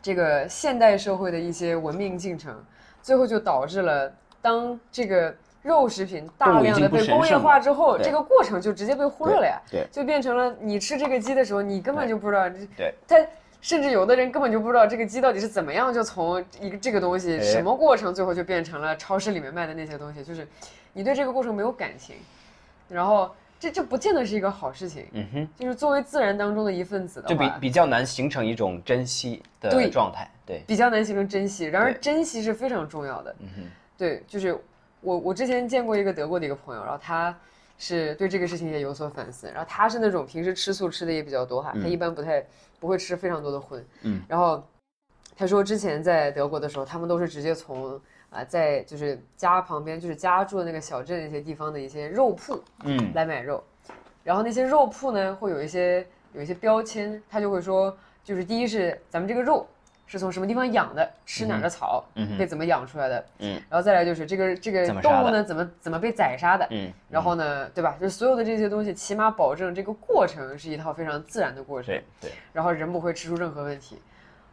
[0.00, 2.56] 这个现代社会的一些文明进程，
[3.02, 9.60] 最后就导致了当这个肉食品大量的被工业化之后，这个过程就直接被忽略了呀。
[9.90, 12.48] 就变成了你吃这个鸡的时候，你根本就不知道
[13.06, 13.16] 它。
[13.60, 20.46] 甚至有的人根本就不知道这个鸡到底是怎么样，就从一个这个东西哎什么过程，最后就变成了超市里面卖的那些东西，就是
[20.92, 22.14] 你对这个过程没有感情，
[22.88, 25.08] 然后这这不见得是一个好事情。
[25.10, 30.30] 嗯哼，就是作为自然当中的一份子的就比，比较难形成一种珍惜的状态。
[30.46, 31.64] 对，比较难形成珍惜。
[31.64, 33.34] 然而珍惜是非常重要的。
[33.40, 33.62] 嗯哼，
[33.98, 34.56] 对，就是
[35.00, 37.36] 我我之前见过一个德国的一个朋友，然后他
[37.78, 42.44] 是对这个事情也有所反思，然后他是那种平时吃素吃的也比较多哈，他一般不太
[42.80, 44.62] 不会吃非常多的荤，嗯，然后
[45.36, 53.10] 他说之前在德国的时候，他们都是直接从啊、在就是家旁边就是家住的那个小镇一些地方的一些肉铺，嗯。
[53.14, 53.64] 来买肉，
[54.22, 59.66] 然后那些肉铺呢会有一些有一些标签，他就会说，就是第一是咱们这个肉
[60.08, 67.94] 是从什么地方养的，吃哪儿的草，嗯被怎么养出来的，嗯，然后再来就是这个这个动物呢怎么怎么被宰杀的，嗯，然后呢，对吧？
[68.00, 74.00] 就是所有的这些东西，起码保证这个过程是一套非常自然的过程，对对，然后人不会吃出任何问题。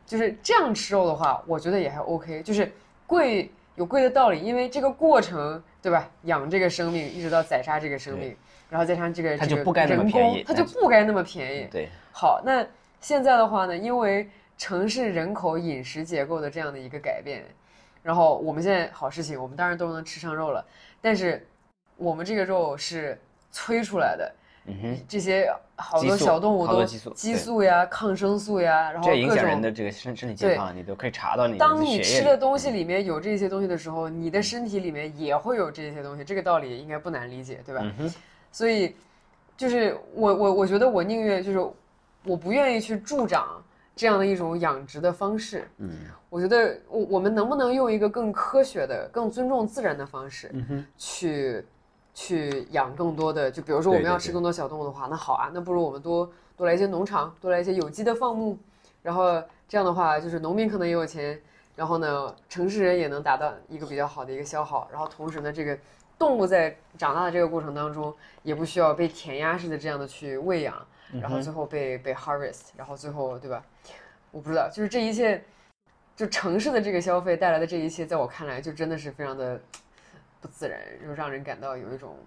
[0.05, 2.43] 就是这样吃肉的话，我觉得也还 OK。
[2.43, 2.71] 就是
[3.07, 6.07] 贵有贵的道理，因为这个过程，对吧？
[6.25, 8.35] 养这个生命，一直到宰杀这个生命，
[8.69, 11.67] 然后再加上这个它这个就不该那么人便宜工它就不该那么便宜。
[11.71, 12.63] 对，好，那
[13.01, 17.43] 现在的话呢，因为城市人口饮食结构的这样的一个改变，
[18.01, 20.65] 然后我们现在好事情，我们当然都能吃上肉了，
[21.01, 21.45] 但是
[21.97, 23.19] 我们这个肉是
[23.51, 29.43] 催出来的，嗯哼，这些好多小动物都激素激素呀、抗生素呀，然后这影各种。
[29.43, 37.85] 响人的这个身身体健康，你都可以查到你当你吃的东西里面有这些东西的时候，你的身体里面也会有这些东西，这个道理应该不难理解，对吧？
[38.51, 38.95] 所以，
[39.57, 41.59] 就是我我我觉得我宁愿就是
[42.23, 43.61] 我不愿意去助长
[43.95, 45.67] 这样的一种养殖的方式。
[45.77, 45.89] 嗯
[46.29, 51.65] 我觉得我我们能不能用一个更科学的、更尊重自然的方式，嗯哼，去
[52.13, 53.49] 去养更多的？
[53.49, 58.57] 就比如说我们要吃更多小动物的话，那好啊，那不如我们多多来一些农场，多来一些有机的放牧，
[59.01, 61.39] 然后这样的话，就是农民可能也有钱，
[61.73, 65.77] 然后呢，城市人也能达到一个比较好的一个消耗，然后同时呢，这个
[66.19, 70.75] 动物在长大的这个过程当中，也不需要被填鸭式的这样的去喂养，
[71.13, 73.63] 然后最后被被 harvest，然后最后对吧？
[74.31, 75.41] 我不知道，就是这一切，
[76.15, 79.59] 就城市的这个消费带来的这一切，在我看来就真的是非常的
[80.41, 82.17] 不自然，就让人感到有一种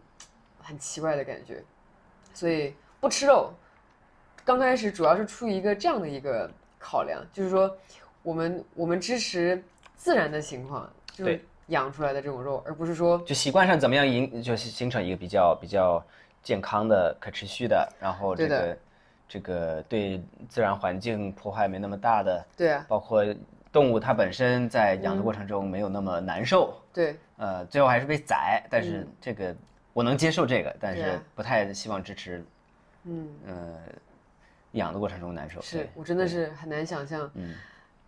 [0.58, 1.62] 很奇怪的感觉。
[2.32, 3.52] 所以不吃肉，
[4.44, 7.76] 刚开始主要是出于一个这样的一个考量，就是说
[8.22, 9.62] 我们我们支持
[9.96, 16.02] 自然的情况，就是对养出来的这种肉，而不是说就习惯上怎么样形，就是形成一个比较比较
[16.42, 18.78] 健康的、可持续的，然后这个
[19.28, 23.24] 这个对自然环境破坏没那么大的，对啊，包括
[23.70, 27.16] 动物它本身在养的过程中没有那么难受，对。
[27.36, 29.54] 呃，最后还是被宰，但是这个
[29.92, 32.44] 我能接受这个，但是不太希望支持，
[33.04, 33.76] 嗯，呃，
[34.72, 35.60] 养的过程中难受。
[35.60, 37.54] 是我真的是很难想象，嗯，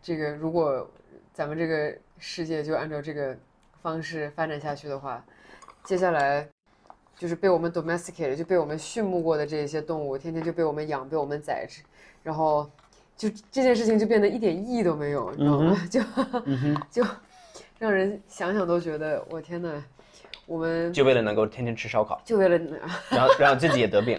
[0.02, 0.90] 这个如果
[1.32, 3.36] 咱们这个世界就按照这个
[3.82, 5.24] 方式发展下去的话，
[5.84, 6.44] 接下来
[7.20, 11.82] 就是被我们 domesticated 就被我们畜牧过的这些动物，天天就被我们养，被我们宰制，
[12.22, 12.66] 然后
[13.14, 15.76] 就这件事情就变得一点意义都没有，你知道吗？
[15.92, 16.00] 就
[17.04, 17.06] 就
[17.78, 19.84] 让人想想都觉得，我天呐，
[20.46, 22.56] 我们就为了能够天天吃烧烤，就为了，
[23.12, 24.18] 然后然后自己也得病。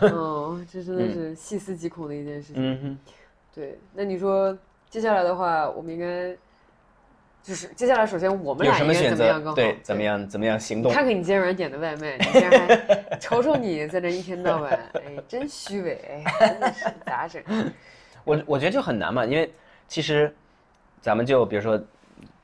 [0.00, 2.98] 嗯，这真的是细思极恐的一件事情。
[3.54, 4.56] 对，那你说
[4.88, 6.34] 接下来的话，我们应该
[7.48, 9.54] 就是接下来，首先我们俩应该怎么样更好？？
[9.54, 10.02] 对，怎么？
[10.02, 10.92] 样怎么样行动？
[10.92, 17.42] 看看你今天晚上点的外卖，你竟然还 瞅瞅你在这一天到晚，哎，真虚伪，哎，真的是咋整？
[18.22, 19.50] 我我觉得就很难嘛，因为
[19.88, 20.30] 其实
[21.00, 21.82] 咱们就比如说，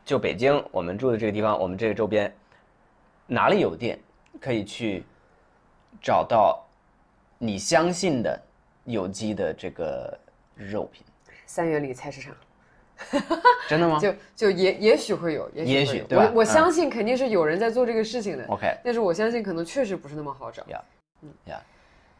[0.07, 2.35] 就北京我们住的这个地方，我们这个周边
[3.27, 3.99] 哪里有店
[4.40, 5.05] 可以去
[6.01, 6.67] 找到
[7.37, 8.40] 你相信的
[8.85, 10.19] 有机的这个
[10.55, 11.05] 肉品？
[11.45, 12.35] 三元里菜市场，
[13.68, 13.98] 真的吗？
[13.98, 16.24] 就就也也许会有，也许也许对吧？
[16.24, 20.62] 嗯我我相信肯定是有人在做这个事情的，？OK，但是我相信可能确实不是那么好找。
[20.68, 20.80] 呀，
[21.22, 21.28] 嗯。
[21.46, 21.61] 呀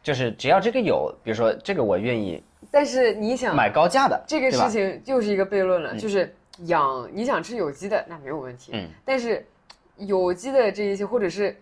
[0.03, 2.43] 就是只要这个有，比如说这个我愿意。
[2.69, 6.31] 但是你想买高价的，这个事情又是一个悖论了，就是
[6.65, 9.43] 养你想吃有机的那没有问题，嗯，但是
[9.97, 11.55] 有机的这一些或者是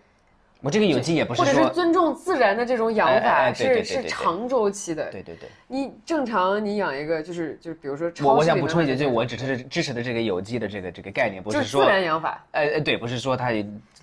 [0.63, 5.03] 我这个有机也不是或者是，尊重自然的这种养哎哎法哎对对对是是长周期的。
[5.11, 5.49] 对对对。
[5.67, 12.41] 你正常你养一个就是就是比如说我我想补充一句，就我只是支持的这个有机的这个这个概念，不就是是说自然养法。
[12.51, 13.51] 呃呃，对，不是说它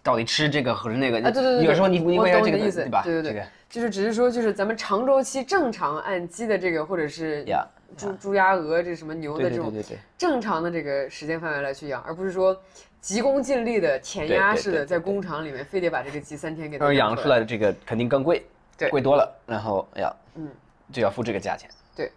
[0.02, 3.02] 到底吃这个和那个啊，对对对，有时候你你我为了这懂你的意思，个对吧？
[3.02, 7.66] 对对对，就是只是说，就是咱们长周期正常按鸡的这个，或者是呀，
[7.96, 9.72] 猪猪鸭鹅这什么牛的这种
[10.16, 12.58] 正常的这个时间范围来去养，而不是说
[13.00, 17.38] 急功近利的填鸭式的在工厂里面非得把这个鸡三天给它养出出来。
[17.38, 18.44] 的这个肯定更贵，
[18.76, 20.48] 对贵多了，然后要，嗯，
[20.92, 21.68] 就要付这个价钱。
[21.96, 22.10] 对，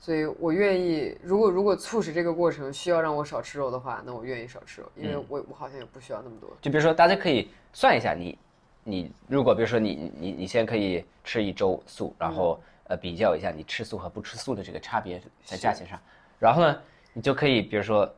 [0.00, 6.50] 所以我愿意，如果如果促使这个过程需要让我少吃肉的话，那我愿意少吃肉，因为我我好像也不需要那么多。
[6.60, 8.36] 就比如说，大家可以算一下你，
[8.84, 15.98] 你如果比如说你你你先可以吃一周素，然后呃比较一下你吃素和不吃素的这个差别在价钱上，
[16.40, 16.76] 然后呢，
[17.12, 18.12] 你就可以比如说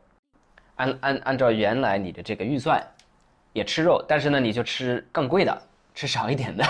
[0.77, 2.83] 按按按照原来你的这个预算，
[3.53, 5.63] 也吃肉，但是呢你就吃更贵的，
[5.95, 6.65] 吃少一点的，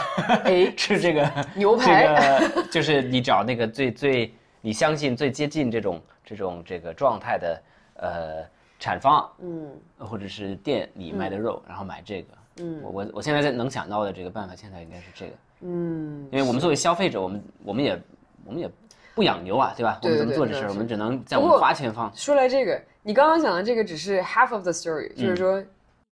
[0.44, 7.62] 哎， 吃这个牛排这个就是你找那个最最你相信最接近这种这种这个状态的
[7.94, 8.44] 呃
[8.80, 12.28] 产方，嗯或者是店里卖的肉，然后买这个。
[12.58, 18.00] 嗯我我我现在在能想到的这个办法，现在应该是这个，嗯，因为我们作为消费者，我们我们也
[18.44, 18.70] 我们也
[19.14, 19.98] 不养牛啊，对吧？
[20.02, 22.12] 我们怎么做这事我们只能在我们花钱方。
[22.14, 25.64] 说来这个，你刚刚讲的这个只是 half of the story，、就是嗯说，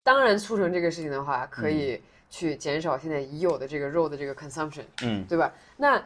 [0.03, 5.51] 当然促成这个事情的话，可以去减少现在已有的这个肉的这个 consumption，嗯对吧？
[5.77, 6.01] 那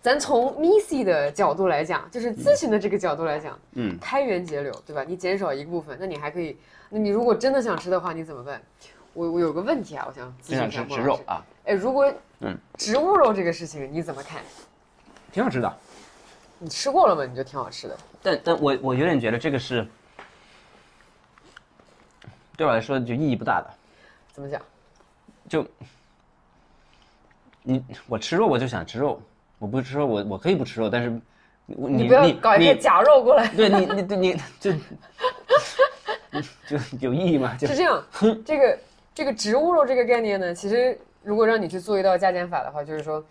[0.00, 5.04] 咱从 Missy 的角度来讲，就是咨询的这个角度来讲，嗯，开源节流，对吧？
[5.06, 6.56] 你减少一个部分，那你还可以，
[6.88, 8.60] 那你如果真的想吃的话，你怎么办？
[9.12, 11.02] 我我有个问题啊，我想咨询一下莫老师。
[11.02, 14.40] 吃肉啊，哎，如果嗯植物肉这个事情你怎么看？
[15.32, 15.76] 挺好吃的。
[16.58, 17.24] 你吃过了吗？
[17.24, 17.96] 你就挺好吃的。
[18.22, 19.86] 但但我我有点觉得这个是
[22.56, 23.70] 对我来说就意义不大的。
[24.32, 24.60] 怎么讲？
[25.48, 25.66] 就
[27.62, 29.20] 你我吃肉我就想吃肉，
[29.58, 31.10] 我不吃肉我我可以不吃肉，但是
[31.66, 33.48] 你你不要搞一个假肉过来。
[33.48, 34.72] 对你你对你就
[36.68, 37.56] 就有意义吗？
[37.56, 38.04] 就是这样，
[38.44, 38.78] 这个
[39.14, 43.22] 这个植物肉这个概念呢，其实如果让你去做一道加减法的话，就是说，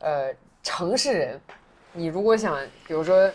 [0.00, 1.40] 呃，城市人，
[1.92, 3.30] 你如果想，比如说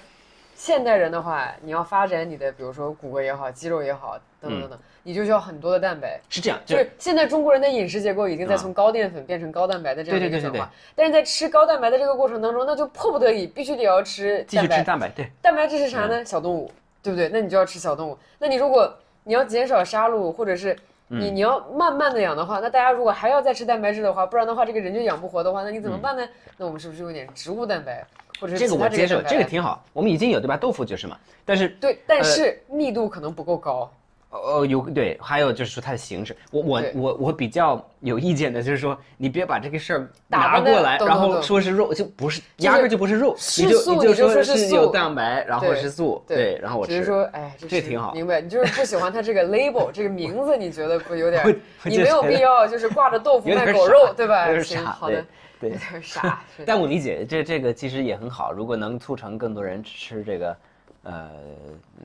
[0.55, 6.19] 现代人的话，你要发展你的，比如说骨骼也好，肌肉也好，等等等等，你就需要很多的蛋白。
[6.27, 16.25] 是这样，就就是现在中国人的饮食结构已经在啊从高淀粉变成高蛋白的这样的一个对对对对转化，但是在吃高蛋白的这个过程当中，那就迫不得已必须得要吃继续蛋白吃蛋白，对，蛋白质是啥呢？
[16.25, 16.69] 小动物，
[17.01, 17.29] 对不对？
[17.29, 18.17] 那你就要吃小动物。
[18.37, 18.93] 那你如果
[19.23, 26.27] 你要减少杀戮，或者是嗯你你要慢慢的养的话，那大家如果还要再吃蛋白质的话，不然的话这个人就养不活的话，那你怎么办呢？
[26.55, 28.05] 那我们是不是用点植物蛋白，
[28.39, 29.83] 或者是嗯这个我接受，这个挺好。
[29.91, 30.55] 我们已经有对吧？
[30.55, 33.91] 豆腐就是嘛，但是对，但是密度可能不够高。
[34.29, 46.93] 呃有对，还有就是说它的形式，我我我我比较有意见的就是说，你别把这个事儿拿过来，然后说是肉，就不是，压根儿就不是肉，是你就你就素你就说是有蛋白，然后对是素，对对，然后我吃。
[46.93, 48.39] 只是说，哎，这挺好明白？
[48.39, 51.43] 你就是不喜欢它这个 label 这个名字，你觉得不有点
[51.83, 54.47] 你没有必要就是挂着豆腐卖狗肉，对吧？
[54.47, 55.25] 有点，傻好的，
[55.59, 56.43] 对有点傻。
[56.67, 60.57] 但我理解这这个其实也很好，如果能促成更多人吃这个，
[61.03, 61.29] 呃，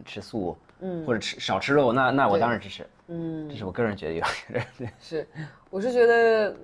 [0.06, 2.86] 吃素，嗯或者吃少吃肉，那那我当然支持。
[3.08, 3.56] 嗯这。
[3.56, 5.26] 是我个人觉得有点 对是，
[5.70, 6.54] 我是觉得，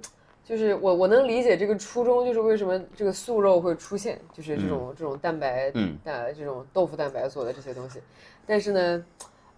[0.45, 8.01] 就是我我能理解这个初衷，就是为什么这个素肉会出现，就是这种、这种蛋白，嗯呃，这种豆腐蛋白做的这些东西，
[8.47, 9.05] 但是呢，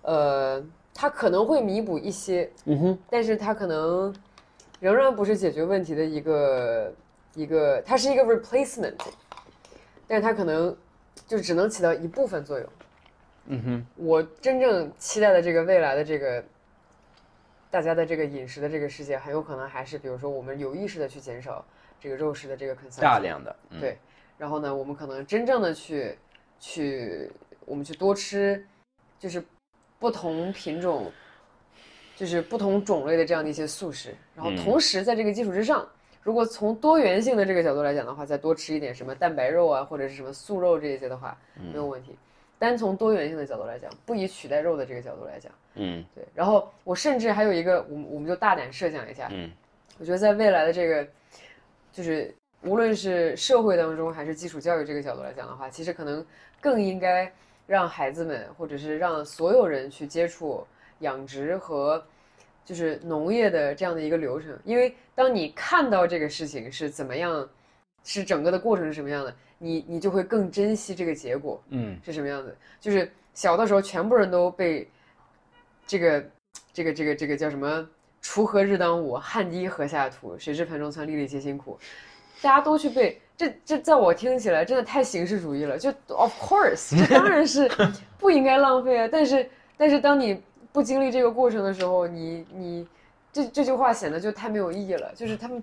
[0.03, 4.15] 呃，它可能会弥补一些，嗯哼，但是它可能
[4.79, 6.93] 仍然不是解决问题的一个
[7.35, 8.95] 一个，它是一个 replacement，
[10.07, 10.77] 但是它可能
[11.27, 12.69] 就只能起到一部分作用。
[13.47, 16.45] 嗯哼，我真正期待的这个未来的这个
[17.71, 21.65] 大家的这个饮食的这个世界，很有可能还是比如说我们有意识的去减少
[22.01, 23.99] 这个肉食的这个 consumption，大量的，嗯、对，
[24.39, 26.17] 然后呢，我们可能真正的去
[26.61, 27.31] 去
[27.67, 28.65] 我们去多吃，
[29.19, 29.43] 就是
[29.99, 31.11] 不同品种，
[32.17, 34.57] 就是不同种类的这样的一些素食，然后嗯。
[34.57, 35.87] 同时在这个基础之上。
[36.25, 42.17] 如果从多元性的这个角度来讲的话，再多吃一点什么蛋白肉啊，或者是什么素肉这一些的话，没有问题。
[42.63, 46.25] 单从多元性的角度来讲，不以取代肉的这个角度来讲，嗯对。
[46.33, 49.51] 然后我甚至还有一个，我们我们就大胆设想一下，嗯
[49.99, 51.05] 我觉得在未来的这个，
[51.93, 56.25] 就是无论是社会当中还是基础教育这个角度来讲的话，其实可能
[56.61, 57.31] 更应该
[57.67, 60.65] 让孩子们，或者是让所有人去接触
[61.01, 62.01] 养殖和
[62.65, 67.49] 就是农业的这样的一个流程，因为当你看到这个事情是怎么样，
[68.05, 71.63] 是整个的过程是什么样的，你你就会更珍惜这个结果。
[71.71, 72.55] 嗯是什么样子？
[72.81, 74.89] 就是小的时候，全部人都被
[75.87, 76.25] 这个、
[76.73, 77.89] 这个、这个、这个叫什么
[78.23, 81.79] 锄禾日当午，汗滴禾下土，谁知盘中餐，粒粒皆辛苦。
[82.43, 85.79] 大家都去背，这这在我听起来真的太形式主义了。
[85.79, 87.71] 就 of course，这当然是
[88.19, 89.09] 不应该浪费啊。
[89.11, 92.89] 但是但是当你不经历这个过程的时候，你你
[93.33, 95.13] 这这句话显得就太没有意义了。
[95.15, 95.63] 就是他们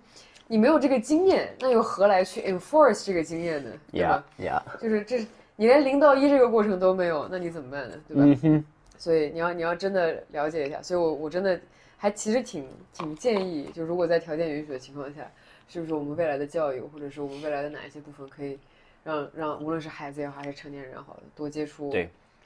[0.51, 3.69] 你没有这个经验，那又何来去 enforce 这个经验呢？
[3.91, 5.19] 对吧？Yeah，就是这
[5.55, 7.95] 你连零到一这个过程都没有，那你怎么办呢？
[8.07, 8.63] 对吧？
[8.97, 11.59] 所以你要你要真的了解一下，所以我我真的
[11.97, 15.21] 还其实挺挺建议，就如果在条件允许的情况下，
[15.67, 18.57] 是不是我们未来的教育，或者是我们未来的哪一些部分，可以
[19.03, 21.93] 让让无论是孩子也好，还是成年人也好，多接触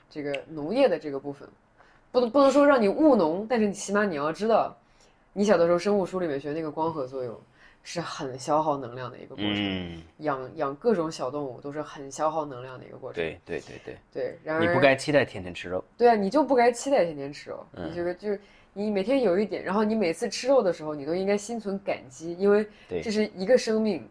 [0.10, 1.48] 这个农业的这个部分，
[2.12, 4.76] 不能不能说让你务农，但是你起码你要知道，
[5.32, 7.40] 你小的时候生物书里面学那个光合作用
[7.84, 13.22] 是很消耗能量的一个过程，嗯，养养各种小动物都是很消耗能量的一个过程。
[13.22, 15.84] 对对对对，对，然而你不该期待天天吃肉。
[15.98, 17.66] 对啊，你就不该期待天天吃肉。
[17.74, 18.40] 嗯你这个就是
[18.74, 24.08] 你每天有一点，然后你每次吃肉的时候，你都应该心存感激，因为这是一个生命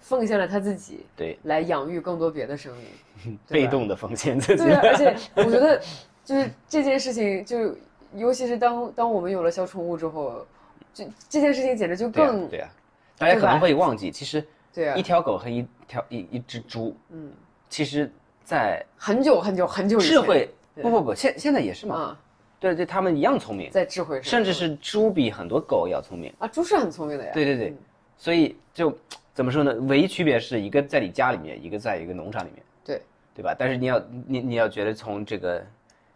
[0.00, 3.38] 奉献了他自己对，来养育更多别的生命。
[3.48, 4.64] 被动的奉献自己。
[4.64, 5.80] 对啊，而 且我觉得
[6.24, 7.74] 就是这件事情，就
[8.14, 10.46] 尤其是当当我们有了小宠物之后，
[10.92, 12.68] 这这件事情简直就更对啊，
[13.18, 17.32] 大家可能会忘记，其实对啊一，条狗和一条一一只猪，嗯，
[17.68, 18.10] 其实，
[18.44, 22.20] 在很久很久很久以前智慧不不不，现现在也是嘛，啊，
[22.60, 26.32] 对对，它们一样聪明，在智慧上，甚至是猪比很多狗要聪明。
[26.38, 27.30] 啊，猪是很聪明的呀。
[27.32, 27.78] 对对对嗯，
[28.18, 28.96] 所以就
[29.32, 29.72] 怎么说呢？
[29.88, 33.02] 唯一区别是一个在你家里面，一个在一个农场里面，对
[33.34, 33.54] 对吧？
[33.58, 35.66] 但是你要你你要觉得从这个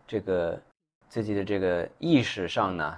[0.07, 0.61] 这个
[1.09, 2.97] 自己的这个意识上呢，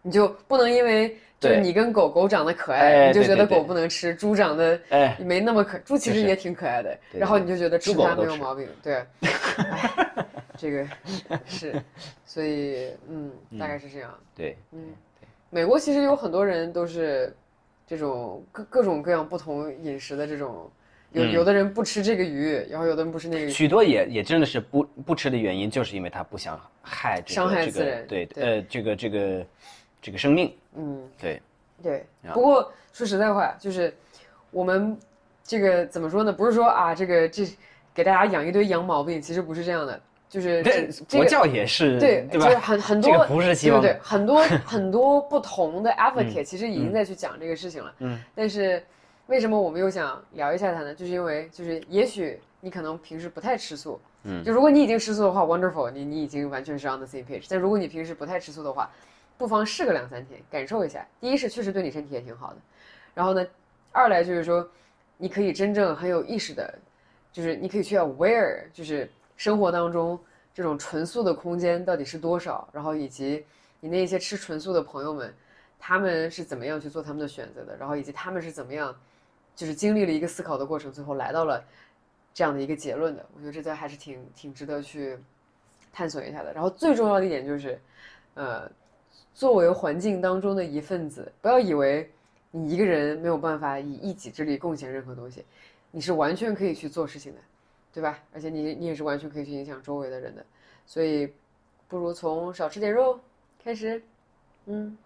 [0.00, 1.60] 你就不能因为就是对。
[1.60, 8.66] 你跟狗狗长得可爱，哎你就觉得狗不能吃；猪长得哎，没那么可，猪其实也挺可爱的，然后你就觉得吃它没有毛病。
[8.82, 9.04] 对，
[9.58, 9.90] 哎
[10.56, 10.86] 这个
[11.44, 11.74] 是，
[12.24, 14.14] 所以嗯，大概是这样。
[14.34, 14.80] 对，嗯，
[15.50, 17.34] 美国其实有很多人都是
[17.86, 20.70] 这种各各种各样不同饮食的这种，
[21.12, 21.32] 有嗯。
[21.32, 23.50] 有的人不吃这个鱼，然后有的人不吃那个鱼。
[23.50, 28.44] 许多也也真的是不不吃的原因，就是因为他不想害这个伤害这个自然对对。
[28.44, 29.46] 呃这个这个
[30.02, 31.40] 这个生命，嗯，对，
[31.80, 33.94] 对，不过说实在话，就是
[34.50, 34.98] 我们
[35.44, 36.32] 这个怎么说呢？
[36.32, 37.46] 不是说啊，这个这
[37.94, 42.46] 给大家养一堆羊毛病，其实不是这样的，就是这这这个国教也是对对吧？
[42.46, 47.94] 就是很很多这个不是希望对对对，很多 很多不同的 advocate 其实已经在去讲这个事情了。
[48.00, 48.84] 嗯，但是
[49.28, 50.92] 为什么我们又想聊一下它呢？
[50.92, 57.44] 就是因为就是也许你可能平时不太吃素，嗯就如果你已经吃素的话，wonderful，你你已经完全是 on the same page。
[57.48, 58.90] 但如果你平时不太吃素的话，
[59.42, 61.04] 不妨试个两三天，感受一下。
[61.20, 62.56] 第一是确实对你身体也挺好的，
[63.12, 63.44] 然后呢，
[63.90, 64.64] 二来就是说，
[65.16, 66.78] 你可以真正很有意识的，
[67.32, 70.16] 就是你可以去 aware，就是生活当中
[70.54, 73.44] 这种纯素的空间到底是多少，然后以及
[73.80, 75.34] 你那些吃纯素的朋友们，
[75.76, 78.96] 他们是怎么样去做他们的选择的，然后以及他们是怎么样，
[79.56, 81.64] 就是经历了一个思考的过程，最后来到了
[82.32, 83.26] 这样的一个结论的。
[83.34, 85.18] 我觉得这都还是挺挺值得去
[85.92, 86.52] 探索一下的。
[86.52, 87.80] 然后最重要的一点就是，
[88.34, 88.70] 呃，
[89.34, 92.10] 作为环境当中的一份子，不要以为
[92.50, 95.44] 你一个人没有办法以一己之力贡献任何东西，
[95.90, 97.38] 你是完全可以去做事情的，
[97.92, 98.18] 对吧？
[98.32, 100.44] 而且你你也是完全可以去影响周围的人的，
[100.86, 101.32] 所以
[101.88, 103.18] 不如从少吃点肉
[103.62, 104.02] 开始，
[104.66, 104.96] 嗯，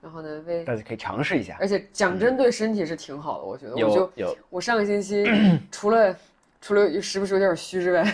[0.00, 1.56] 然后呢，为大家可以尝试一下。
[1.60, 3.74] 而且讲真对身体是挺好的，我觉得。
[3.74, 5.24] 我就我上个星期
[5.70, 6.16] 除了
[6.60, 8.04] 除了时不时有点虚之外，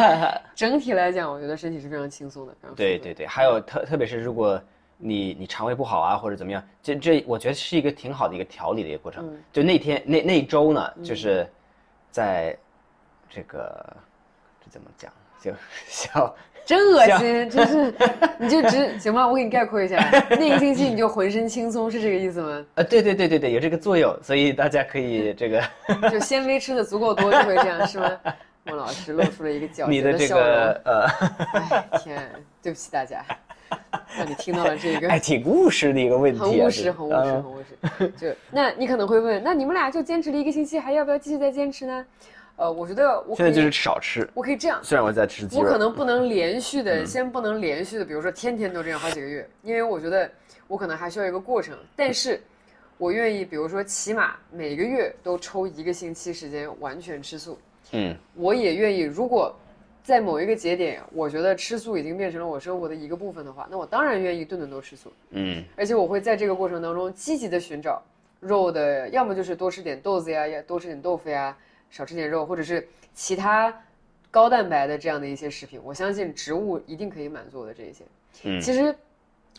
[0.54, 4.60] 整体来讲，我觉得身体是非常轻松的，非常舒服的对对对，还有特特别是如果
[4.96, 9.26] 你你肠胃不好啊或者怎么样，这这我觉得是一个挺好的一个调理的一个过程。
[9.26, 11.46] 嗯就那天那那一周呢，就是
[12.10, 12.56] 在
[13.28, 13.96] 这个
[14.64, 15.52] 这怎么讲，就
[15.88, 17.94] 笑 真恶心，就是，
[18.40, 19.98] 你就只行吧，我给你概括一下，
[20.30, 22.64] 那一星期你就浑身轻松，是这个意思吗？
[22.76, 25.62] 呃对对对对对有这个作用，所以大家可以这个
[26.10, 28.10] 就纤维吃的足够多就会这样，是吗？
[28.66, 30.46] 孟老师露出了一个皎你的笑容。
[30.46, 31.06] 个呃
[31.52, 33.22] 哎天，对不起大家，
[34.16, 38.12] 让你听到了这个哎挺务实的一个问题、啊，很务实，很务实，嗯很务实。
[38.16, 42.06] 就那你可能会问，那你们俩就坚持了一个星期，还要不要继续再坚持呢？
[42.56, 50.30] 呃，我觉得我，现在就是少吃，我可以这样，虽然我在吃鸡，我可能不能连续嗯的，先不能连续的，比如说天天都这样好几个月，因为我觉得
[50.68, 51.76] 我可能还需要一个过程。
[51.96, 52.40] 但是，
[52.96, 57.58] 我愿意，比如说起码每个月都抽一个星期时间完全吃素。
[57.90, 59.54] 嗯我也愿意，如果
[60.04, 65.10] 在某一个节点，我觉得吃素已经变成了我生活的一个部分的话，那我当然愿意顿顿都吃素。
[65.30, 68.02] 嗯而且我会在这个过程当中积极的寻找
[68.38, 71.56] 肉的，要么就是多吃点豆子呀，呀多吃点豆腐呀，
[71.88, 73.74] 少吃点肉，或者是其他
[74.30, 75.80] 高蛋白的这样的一些食品。
[75.82, 78.04] 我相信植物一定可以满足我的这一些。
[78.42, 78.94] 嗯其实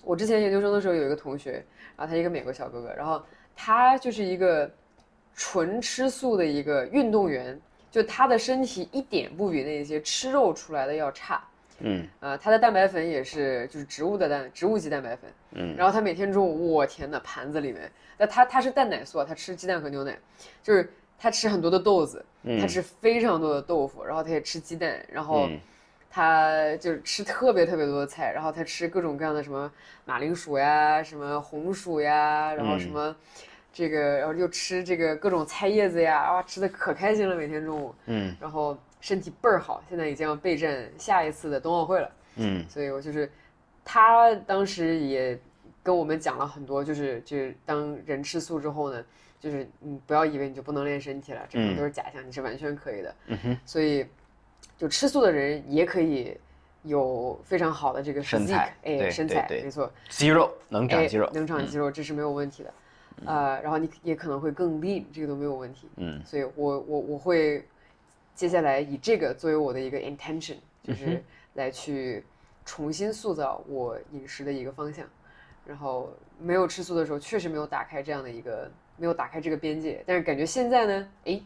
[0.04, 1.54] 我之前研究生的时候有一个同学，
[1.98, 3.20] 然后他一个美国小哥哥，然后
[3.56, 4.70] 他就是一个
[5.34, 7.60] 纯吃素的一个运动员，
[7.96, 11.42] 就他的身体一点不比那些吃肉出来的要差。
[11.80, 20.18] 嗯呃，他的蛋白粉也是就是植物的蛋植物级蛋白粉，嗯然后他每天中午，我天呐，盘子里面，那他他是蛋奶素啊，他吃鸡蛋和牛奶，
[20.62, 22.26] 就是他吃很多的豆子，
[22.60, 25.58] 他吃非常多的豆腐，然后他也吃鸡蛋，然后嗯
[26.10, 29.72] 他就是吃特别特别多的菜，然后他吃各种各样的什么
[30.04, 33.16] 马铃薯呀，什么红薯呀，然后什么
[33.76, 42.10] 这个，然后又吃这个各种菜叶子呀，啊，吃的可开心了，每天中午，嗯然后身体倍儿好，现在已经要备战下一次的冬奥会了。
[42.38, 43.30] 嗯所以我就是，
[43.84, 45.38] 他当时也
[45.84, 49.04] 跟我们讲了很多，就是就是当人吃素之后呢，
[49.42, 53.16] 就是你不要以为你就不能练身体了，这种都是假象，你是完全可以的。
[53.28, 54.06] 嗯哼，所以，
[54.78, 56.38] 就吃素的人也可以
[56.84, 62.74] 有非常好的这个身材哎，身材没错，肌肉能长哎肌肉，能长肌肉，这是没有问题的。
[63.26, 65.88] 呃，然后你也可能会更 lean，这个都没有问题。
[65.98, 67.66] 嗯所以我我我会
[68.34, 72.24] 接下来以这个作为我的一个 intention，就是来去
[72.66, 75.06] 重新塑造我饮食的一个方向。
[75.66, 80.04] 然后没有吃素的时候，确实没有打开这样的一个，没有打开这个边界。
[80.06, 81.42] 但是感觉现在呢，哎，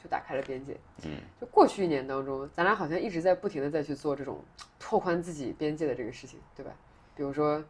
[0.00, 0.76] 就打开了边界。
[1.04, 1.10] 嗯，
[1.40, 4.38] 就过去一年当中，咱俩好像一直在不停的在去做这种
[4.78, 6.70] 拓宽自己边界的这个事情，对吧？
[7.16, 7.60] 比如说，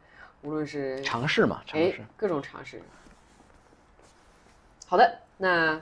[0.42, 2.04] 无论是尝试嘛，尝哎试。
[2.14, 2.82] 各种尝试。
[4.86, 5.78] 好的，那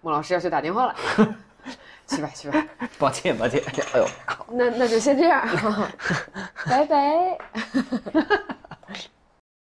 [0.00, 0.94] 莫老师要去打电话了，
[2.06, 2.64] 去吧去吧，
[2.98, 3.62] 抱歉抱歉，
[3.94, 4.46] 哎呦靠！
[4.50, 5.46] 那那就先这样，
[6.68, 7.38] 拜拜。